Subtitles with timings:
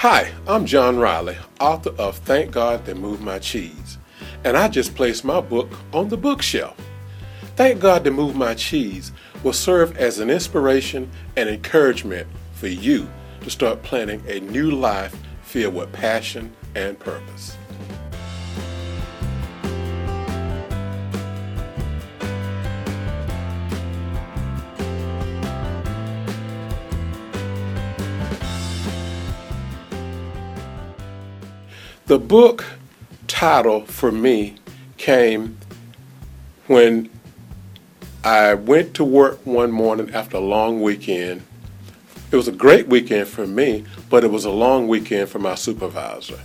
[0.00, 3.96] Hi, I'm John Riley, author of Thank God They Moved My Cheese,
[4.44, 6.76] and I just placed my book on the bookshelf.
[7.56, 9.12] Thank God They Moved My Cheese
[9.42, 13.08] will serve as an inspiration and encouragement for you
[13.40, 17.56] to start planning a new life filled with passion and purpose.
[32.06, 32.64] The book
[33.26, 34.54] title for me
[34.96, 35.58] came
[36.68, 37.10] when
[38.22, 41.42] I went to work one morning after a long weekend.
[42.30, 45.56] It was a great weekend for me, but it was a long weekend for my
[45.56, 46.38] supervisor.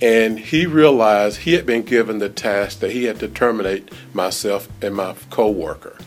[0.00, 4.68] And he realized he had been given the task that he had to terminate myself
[4.80, 5.98] and my coworker.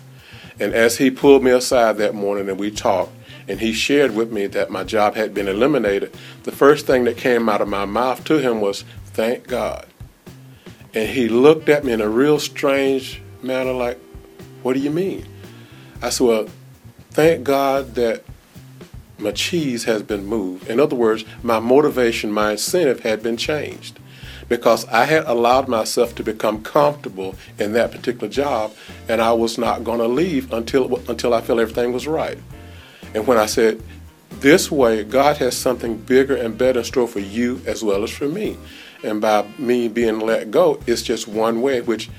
[0.62, 3.12] And as he pulled me aside that morning and we talked,
[3.48, 7.18] and he shared with me that my job had been eliminated, the first thing that
[7.18, 9.88] came out of my mouth to him was, Thank God.
[10.94, 14.00] And he looked at me in a real strange manner, like,
[14.64, 15.28] What do you mean?
[16.02, 16.48] I said, Well,
[17.12, 18.24] thank God that
[19.18, 20.68] my cheese has been moved.
[20.68, 24.00] In other words, my motivation, my incentive had been changed
[24.52, 28.74] because I had allowed myself to become comfortable in that particular job
[29.08, 32.38] and I was not going to leave until until I felt everything was right.
[33.14, 33.82] And when I said,
[34.42, 38.10] this way, God has something bigger and better in store for you as well as
[38.10, 38.58] for me.
[39.04, 42.10] And by me being let go, it's just one way which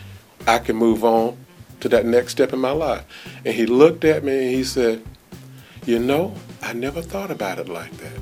[0.47, 1.37] I can move on
[1.81, 3.05] to that next step in my life.
[3.45, 5.03] And he looked at me and he said,
[5.84, 8.19] You know, I never thought about it like that.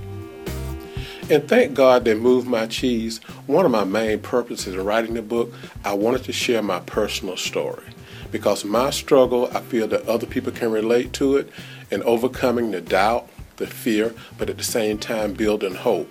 [1.31, 3.19] And thank God they moved my cheese.
[3.47, 5.53] One of my main purposes in writing the book,
[5.85, 7.85] I wanted to share my personal story
[8.33, 11.51] because my struggle, I feel that other people can relate to it
[11.91, 16.09] and overcoming the doubt, the fear, but at the same time building hope.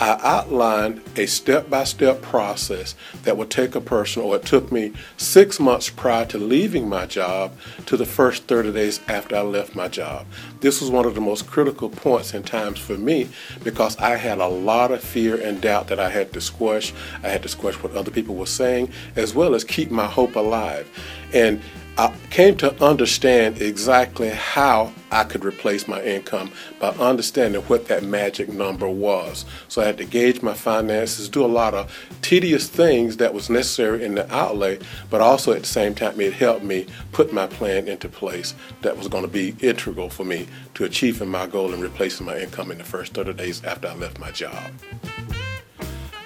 [0.00, 4.70] I outlined a step by step process that would take a person, or it took
[4.70, 7.52] me six months prior to leaving my job
[7.86, 10.26] to the first 30 days after I left my job.
[10.60, 13.28] This was one of the most critical points in times for me
[13.64, 16.92] because I had a lot of fear and doubt that I had to squash.
[17.24, 20.36] I had to squash what other people were saying, as well as keep my hope
[20.36, 20.88] alive.
[21.34, 21.60] And
[21.98, 28.04] I came to understand exactly how I could replace my income by understanding what that
[28.04, 29.44] magic number was.
[29.66, 31.92] So I had to gauge my finances, do a lot of
[32.22, 34.78] tedious things that was necessary in the outlay,
[35.10, 38.96] but also at the same time it helped me put my plan into place that
[38.96, 42.70] was going to be integral for me to achieving my goal and replacing my income
[42.70, 44.70] in the first 30 days after I left my job.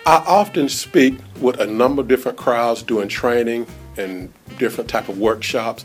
[0.05, 3.67] I often speak with a number of different crowds doing training
[3.97, 5.85] and different type of workshops.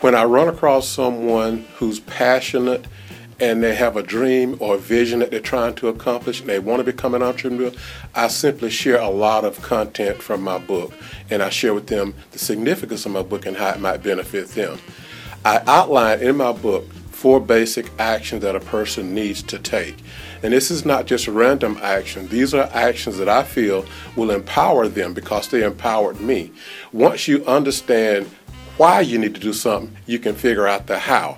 [0.00, 2.86] When I run across someone who's passionate
[3.38, 6.58] and they have a dream or a vision that they're trying to accomplish and they
[6.58, 7.72] want to become an entrepreneur,
[8.14, 10.92] I simply share a lot of content from my book
[11.30, 14.48] and I share with them the significance of my book and how it might benefit
[14.48, 14.78] them.
[15.44, 16.86] I outline in my book
[17.20, 19.94] four basic actions that a person needs to take.
[20.42, 22.26] And this is not just random action.
[22.28, 23.84] These are actions that I feel
[24.16, 26.50] will empower them because they empowered me.
[26.94, 28.26] Once you understand
[28.78, 31.36] why you need to do something, you can figure out the how.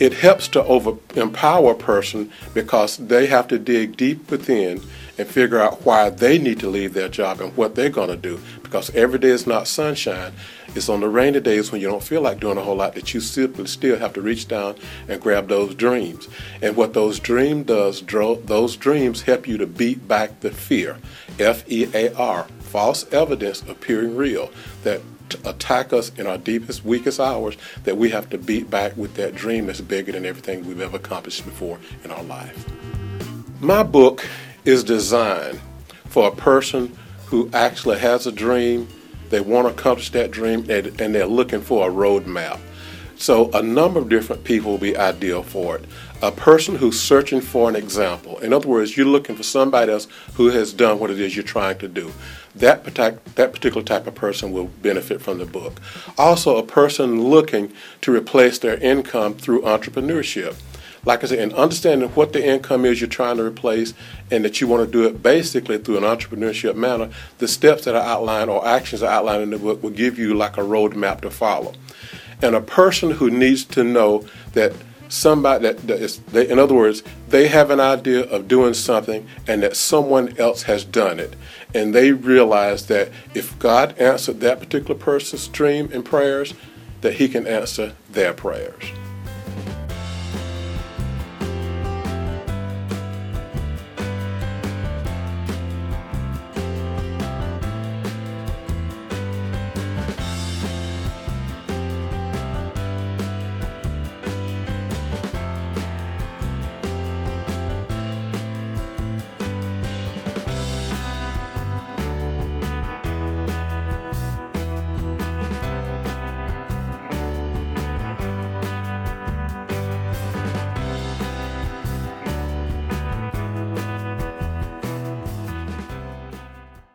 [0.00, 4.82] It helps to over empower a person because they have to dig deep within
[5.22, 8.16] and figure out why they need to leave their job and what they're going to
[8.16, 8.40] do.
[8.62, 10.32] Because every day is not sunshine.
[10.74, 13.14] It's on the rainy days when you don't feel like doing a whole lot that
[13.14, 14.76] you simply still have to reach down
[15.08, 16.28] and grab those dreams.
[16.60, 20.98] And what those dream does, those dreams help you to beat back the fear.
[21.38, 24.50] F E A R, false evidence appearing real.
[24.82, 25.02] That
[25.44, 29.34] attack us in our deepest, weakest hours that we have to beat back with that
[29.34, 32.66] dream that's bigger than everything we've ever accomplished before in our life.
[33.60, 34.26] My book
[34.64, 35.60] is designed
[36.06, 36.96] for a person
[37.26, 38.86] who actually has a dream,
[39.30, 42.60] they want to accomplish that dream, and, they're looking for a roadmap.
[43.16, 45.84] So, a number of different people will be ideal for it.
[46.22, 48.38] A person who's searching for an example.
[48.40, 51.44] In other words, you're looking for somebody else who has done what it is you're
[51.44, 52.12] trying to do.
[52.56, 55.80] That, that particular type of person will benefit from the book.
[56.18, 57.72] Also, a person looking
[58.02, 60.56] to replace their income through entrepreneurship
[61.04, 63.92] like I said, and understanding what the income is you're trying to replace
[64.30, 67.94] and that you want to do it basically through an entrepreneurship manner, the steps that
[67.94, 71.20] are outlined or actions are outlined in the book will give you like a roadmap
[71.22, 71.74] to follow.
[72.40, 74.72] And a person who needs to know that
[75.08, 79.26] somebody that, that is, they, in other words, they have an idea of doing something
[79.46, 81.34] and that someone else has done it.
[81.74, 86.54] And they realize that if God answered that particular person's dream and prayers,
[87.00, 88.84] that He can answer their prayers.